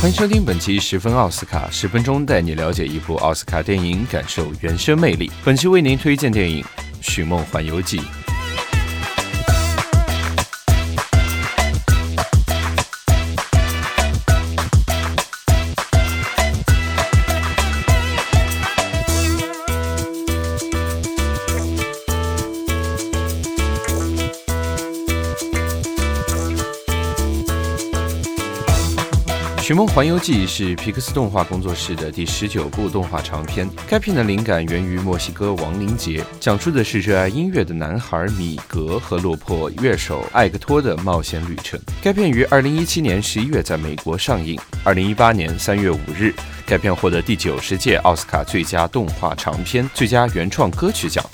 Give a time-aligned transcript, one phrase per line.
[0.00, 5.30] 欢迎收听本期十分奥斯卡，十分钟带你了解一部奥斯卡电影，感受原生魅力。
[5.44, 6.64] 本期为您推荐电影
[7.02, 7.98] 《寻梦环游记》。
[29.70, 33.70] 《寻梦环游记》是皮克斯动画工作室的第十九部动画长片。
[33.88, 41.78] 该片的灵感源于墨西哥亡灵节，讲述的是热爱音乐的男孩米格和落魄乐手艾克托的冒险旅程。
[42.02, 44.58] 该片于二零一七年十一月在美国上映。
[44.82, 46.34] 二零一八年三月五日，
[46.66, 51.24] 该片获得第九十届奥斯卡最佳动画长片、最佳原创歌曲奖。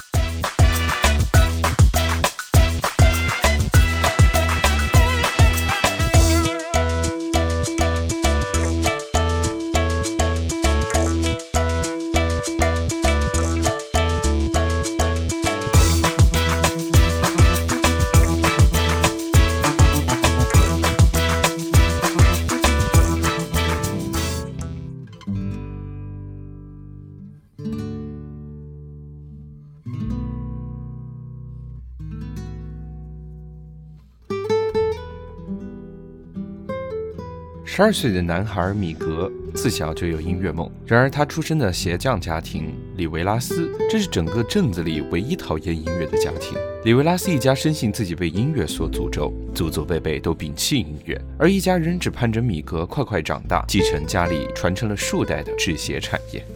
[37.68, 46.56] 十二岁的男孩米格自小就有音乐梦，然而他出生的鞋匠家庭里维拉斯，这是整个镇子里唯一讨厌音乐的家庭。
[46.84, 56.46] 里维拉斯一家深信自己被音乐所诅咒，祖祖辈辈都摒弃音乐，而一家人只盼着米格快快长大，继承家里传承了数代的制鞋产业。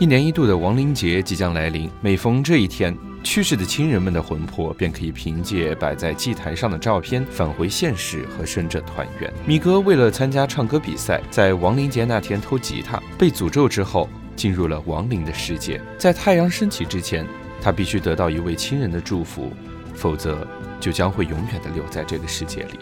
[0.00, 9.30] 一年一度的亡灵节即将来临，每逢这一天，去世的亲人们的魂魄便可以凭借摆在祭坛上的照片返回现实和生者团圆。
[9.44, 15.78] 米格为了参加唱歌比赛，在亡灵节那天偷吉他，被诅咒之后进入了亡灵的世界。
[15.98, 17.26] 在太阳升起之前，
[17.60, 19.52] 他必须得到一位亲人的祝福，
[19.92, 20.48] 否则
[20.80, 22.78] 就将会永远的留在这个世界里。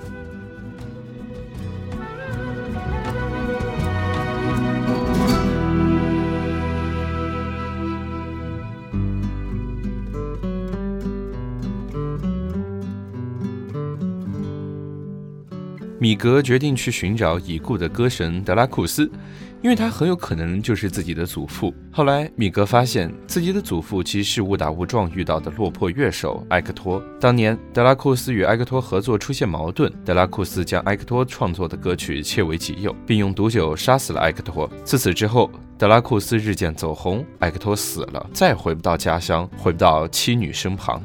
[16.00, 19.10] 米格决定去寻找已故的歌神德拉库斯，
[19.60, 21.75] 因为他很有可能就是自己的祖父。
[21.91, 27.03] 后来，米格发现自己的祖父其实是误打误撞遇到的落魄乐手埃克托。
[27.20, 34.70] 当年，德拉库斯与埃克托合作出现矛盾，德拉库斯将埃克托创作的歌曲窃为己有，并用毒酒杀死了埃克托。
[34.84, 41.03] 自此之后，德拉库斯日渐走红，埃克托死了，再回不到家乡，回不到妻女身旁。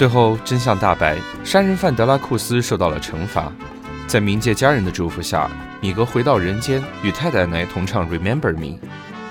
[0.00, 3.52] 最后真相大白，杀人犯德拉库斯受到了惩罚。
[4.06, 5.46] 在冥界家人的祝福下，
[5.78, 8.66] 米格回到人间，与太奶奶同唱《Remember Me》，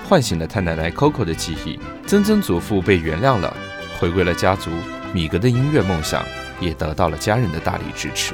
[0.08, 1.76] 唤醒了太奶奶 Coco 的记忆。
[2.06, 3.52] 曾曾祖父被原谅了，
[3.98, 4.70] 回归了家族。
[5.12, 6.22] 米格的音乐梦想
[6.60, 8.32] 也得到了家人的大力支持。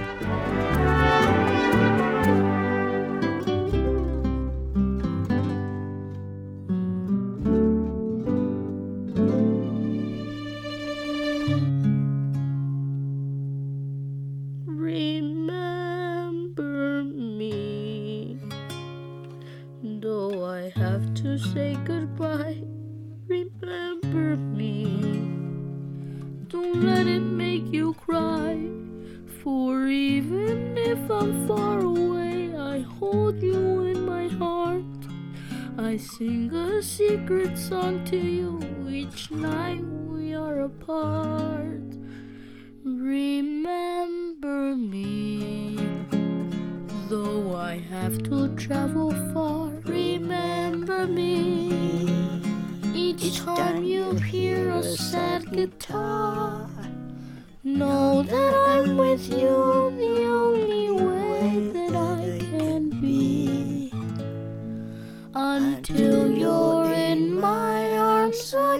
[31.11, 34.83] I'm far away, I hold you in my heart.
[35.79, 38.61] I sing a secret song to you
[38.91, 41.95] each night we are apart.
[42.83, 45.79] Remember me,
[47.09, 49.71] though I have to travel far.
[49.85, 51.71] Remember me.
[52.95, 56.69] Each time you hear a sad guitar,
[57.63, 60.76] know that I'm with you.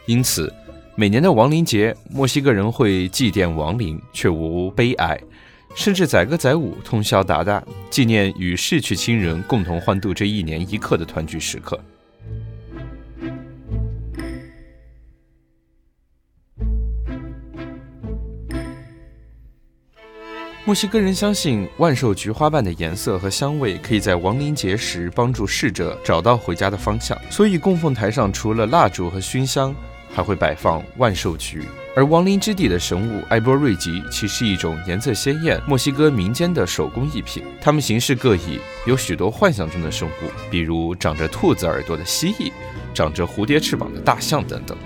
[0.07, 0.51] 因此，
[0.95, 5.15] 每年的亡灵节，墨西哥人会祭奠亡灵，却无悲哀，
[5.75, 7.61] 甚至载歌载舞，通宵达旦，
[7.91, 11.79] 纪念与逝去亲人共同欢度这一年一刻的团聚时刻。
[20.63, 29.73] 墨西哥人相信万寿菊花瓣的颜色和香味可以在亡灵节时帮助逝者找到回家的方向，所以供奉台上除了蜡烛和熏香，
[30.13, 31.63] 还会摆放万寿菊。
[31.95, 42.51] 而亡灵之地的神物埃波瑞吉其实是一种颜色鲜艳墨西哥民间的手工艺品，它们形式各异，有许多幻想中的生物，比如长着兔子耳朵的蜥蜴，
[42.93, 44.77] 长着蝴蝶翅膀的大象等等。《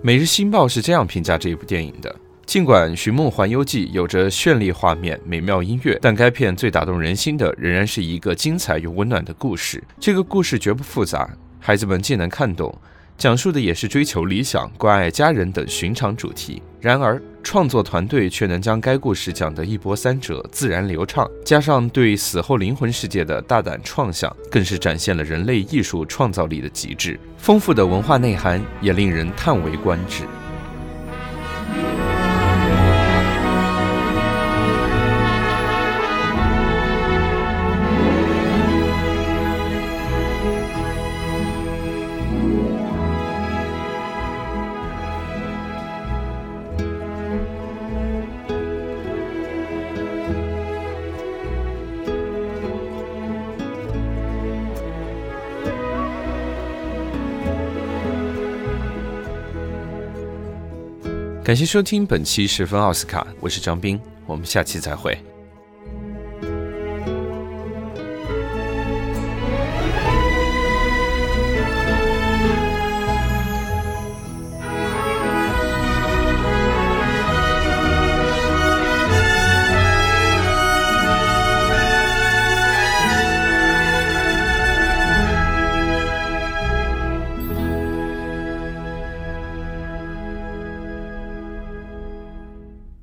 [0.00, 2.14] 每日新报》是这样评价这一部电影的：
[2.46, 9.82] 尽管《寻梦环游记》有着绚丽画面、美妙音乐，但该片最打动人心的仍然是一个精彩又温暖的故事。
[9.98, 11.28] 这个故事绝不复杂，
[11.58, 12.72] 孩子们既能看懂。
[13.18, 16.62] 讲述的也是追求理想、关爱家人等寻常主题。
[16.80, 27.18] 然而，创作团队却能将该故事讲得一波三折、自然流畅，加上对死后灵魂世界的大胆创想，更是展现了人类艺术创造力的极致。
[27.36, 30.22] 丰富的文化内涵也令人叹为观止。
[61.48, 65.18] 感谢收听本期十分奥斯卡，我是张斌，我们下期再会。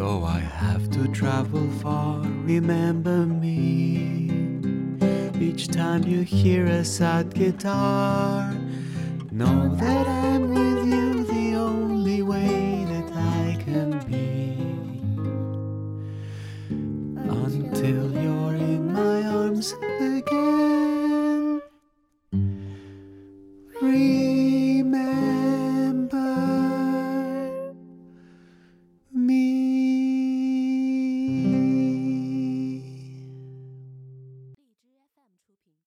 [0.00, 4.30] Though I have to travel far, remember me.
[5.38, 8.50] Each time you hear a sad guitar,
[9.30, 10.79] know that I'm with